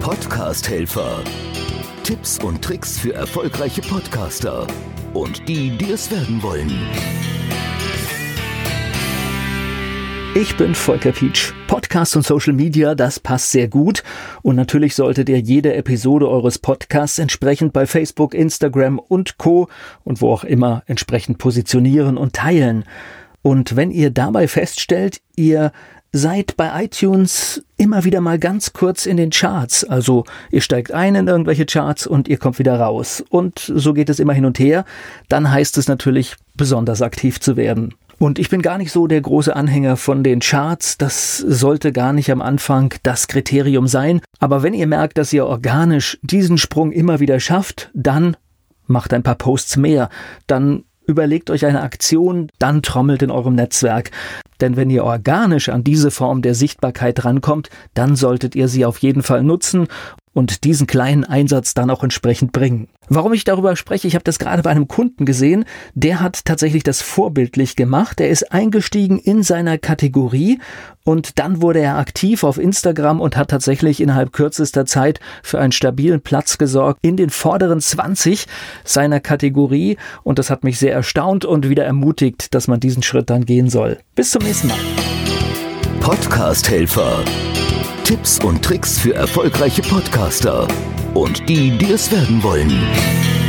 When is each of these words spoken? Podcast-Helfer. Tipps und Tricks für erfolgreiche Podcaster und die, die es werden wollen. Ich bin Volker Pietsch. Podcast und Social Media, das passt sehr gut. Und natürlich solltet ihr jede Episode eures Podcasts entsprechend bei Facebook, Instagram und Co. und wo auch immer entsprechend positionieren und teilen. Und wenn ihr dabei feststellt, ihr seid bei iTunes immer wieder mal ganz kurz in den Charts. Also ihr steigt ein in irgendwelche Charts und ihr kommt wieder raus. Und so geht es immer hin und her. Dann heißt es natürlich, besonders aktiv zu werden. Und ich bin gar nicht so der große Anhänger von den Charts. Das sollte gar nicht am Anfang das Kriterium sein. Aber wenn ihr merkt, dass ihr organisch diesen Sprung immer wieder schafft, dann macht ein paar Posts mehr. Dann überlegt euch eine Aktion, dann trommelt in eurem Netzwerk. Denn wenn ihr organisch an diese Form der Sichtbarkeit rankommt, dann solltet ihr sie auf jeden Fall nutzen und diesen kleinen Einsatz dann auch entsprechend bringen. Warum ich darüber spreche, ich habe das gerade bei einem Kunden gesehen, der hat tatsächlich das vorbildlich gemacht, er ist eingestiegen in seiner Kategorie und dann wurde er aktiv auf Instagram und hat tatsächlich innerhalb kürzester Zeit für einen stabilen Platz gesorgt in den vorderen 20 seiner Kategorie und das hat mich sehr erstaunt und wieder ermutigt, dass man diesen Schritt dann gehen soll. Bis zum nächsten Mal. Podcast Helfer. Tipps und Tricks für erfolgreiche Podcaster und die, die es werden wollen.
Podcast-Helfer. 0.00 1.22
Tipps 2.04 2.42
und 2.42 2.62
Tricks 2.62 2.98
für 2.98 3.12
erfolgreiche 3.12 3.82
Podcaster 3.82 4.66
und 5.12 5.46
die, 5.46 5.76
die 5.76 5.92
es 5.92 6.10
werden 6.10 6.42
wollen. 6.42 6.72
Ich 10.34 10.56
bin 10.56 10.74
Volker 10.74 11.12
Pietsch. 11.12 11.52
Podcast 11.66 12.16
und 12.16 12.26
Social 12.26 12.54
Media, 12.54 12.94
das 12.94 13.20
passt 13.20 13.50
sehr 13.50 13.68
gut. 13.68 14.02
Und 14.40 14.56
natürlich 14.56 14.94
solltet 14.94 15.28
ihr 15.28 15.38
jede 15.38 15.74
Episode 15.74 16.30
eures 16.30 16.58
Podcasts 16.58 17.18
entsprechend 17.18 17.74
bei 17.74 17.86
Facebook, 17.86 18.32
Instagram 18.32 18.98
und 18.98 19.36
Co. 19.36 19.68
und 20.02 20.22
wo 20.22 20.32
auch 20.32 20.44
immer 20.44 20.82
entsprechend 20.86 21.36
positionieren 21.36 22.16
und 22.16 22.32
teilen. 22.32 22.84
Und 23.42 23.76
wenn 23.76 23.90
ihr 23.90 24.10
dabei 24.10 24.48
feststellt, 24.48 25.20
ihr 25.36 25.72
seid 26.12 26.56
bei 26.56 26.84
iTunes 26.84 27.62
immer 27.76 28.04
wieder 28.04 28.20
mal 28.20 28.38
ganz 28.38 28.72
kurz 28.72 29.06
in 29.06 29.16
den 29.16 29.30
Charts. 29.30 29.84
Also 29.84 30.24
ihr 30.50 30.60
steigt 30.60 30.92
ein 30.92 31.14
in 31.14 31.28
irgendwelche 31.28 31.66
Charts 31.66 32.06
und 32.06 32.28
ihr 32.28 32.38
kommt 32.38 32.58
wieder 32.58 32.78
raus. 32.78 33.24
Und 33.30 33.72
so 33.74 33.92
geht 33.92 34.10
es 34.10 34.18
immer 34.18 34.32
hin 34.32 34.44
und 34.44 34.58
her. 34.58 34.84
Dann 35.28 35.50
heißt 35.50 35.78
es 35.78 35.88
natürlich, 35.88 36.36
besonders 36.54 37.02
aktiv 37.02 37.40
zu 37.40 37.56
werden. 37.56 37.94
Und 38.18 38.38
ich 38.38 38.50
bin 38.50 38.60
gar 38.60 38.76
nicht 38.76 38.92
so 38.92 39.06
der 39.06 39.22
große 39.22 39.56
Anhänger 39.56 39.96
von 39.96 40.22
den 40.22 40.40
Charts. 40.40 40.98
Das 40.98 41.38
sollte 41.38 41.90
gar 41.90 42.12
nicht 42.12 42.30
am 42.30 42.42
Anfang 42.42 42.92
das 43.02 43.28
Kriterium 43.28 43.86
sein. 43.86 44.20
Aber 44.38 44.62
wenn 44.62 44.74
ihr 44.74 44.86
merkt, 44.86 45.16
dass 45.16 45.32
ihr 45.32 45.46
organisch 45.46 46.18
diesen 46.20 46.58
Sprung 46.58 46.92
immer 46.92 47.20
wieder 47.20 47.40
schafft, 47.40 47.90
dann 47.94 48.36
macht 48.86 49.14
ein 49.14 49.22
paar 49.22 49.36
Posts 49.36 49.78
mehr. 49.78 50.10
Dann 50.46 50.84
überlegt 51.10 51.50
euch 51.50 51.66
eine 51.66 51.82
Aktion, 51.82 52.48
dann 52.58 52.82
trommelt 52.82 53.22
in 53.22 53.30
eurem 53.30 53.54
Netzwerk. 53.54 54.10
Denn 54.60 54.76
wenn 54.76 54.90
ihr 54.90 55.04
organisch 55.04 55.68
an 55.68 55.84
diese 55.84 56.10
Form 56.10 56.42
der 56.42 56.54
Sichtbarkeit 56.54 57.24
rankommt, 57.24 57.70
dann 57.94 58.16
solltet 58.16 58.54
ihr 58.54 58.68
sie 58.68 58.84
auf 58.84 58.98
jeden 58.98 59.22
Fall 59.22 59.42
nutzen 59.42 59.88
und 60.32 60.64
diesen 60.64 60.86
kleinen 60.86 61.24
Einsatz 61.24 61.74
dann 61.74 61.90
auch 61.90 62.02
entsprechend 62.02 62.52
bringen. 62.52 62.88
Warum 63.08 63.32
ich 63.32 63.42
darüber 63.42 63.74
spreche, 63.74 64.06
ich 64.06 64.14
habe 64.14 64.22
das 64.22 64.38
gerade 64.38 64.62
bei 64.62 64.70
einem 64.70 64.86
Kunden 64.86 65.24
gesehen, 65.24 65.64
der 65.94 66.20
hat 66.20 66.44
tatsächlich 66.44 66.84
das 66.84 67.02
vorbildlich 67.02 67.74
gemacht, 67.74 68.20
er 68.20 68.28
ist 68.28 68.52
eingestiegen 68.52 69.18
in 69.18 69.42
seiner 69.42 69.78
Kategorie 69.78 70.60
und 71.04 71.40
dann 71.40 71.60
wurde 71.60 71.80
er 71.80 71.98
aktiv 71.98 72.44
auf 72.44 72.58
Instagram 72.58 73.20
und 73.20 73.36
hat 73.36 73.50
tatsächlich 73.50 74.00
innerhalb 74.00 74.32
kürzester 74.32 74.86
Zeit 74.86 75.18
für 75.42 75.58
einen 75.58 75.72
stabilen 75.72 76.20
Platz 76.20 76.56
gesorgt 76.58 77.00
in 77.02 77.16
den 77.16 77.30
vorderen 77.30 77.80
20 77.80 78.46
seiner 78.84 79.18
Kategorie 79.18 79.96
und 80.22 80.38
das 80.38 80.50
hat 80.50 80.62
mich 80.62 80.78
sehr 80.78 80.94
erstaunt 80.94 81.44
und 81.44 81.68
wieder 81.68 81.84
ermutigt, 81.84 82.54
dass 82.54 82.68
man 82.68 82.78
diesen 82.78 83.02
Schritt 83.02 83.28
dann 83.30 83.44
gehen 83.44 83.68
soll. 83.68 83.98
Bis 84.14 84.30
zum 84.30 84.44
nächsten 84.44 84.68
Mal. 84.68 84.78
Podcast 86.00 86.70
Helfer. 86.70 87.24
Tipps 88.10 88.40
und 88.40 88.60
Tricks 88.60 88.98
für 88.98 89.14
erfolgreiche 89.14 89.82
Podcaster 89.82 90.66
und 91.14 91.48
die, 91.48 91.78
die 91.78 91.92
es 91.92 92.10
werden 92.10 92.42
wollen. 92.42 93.39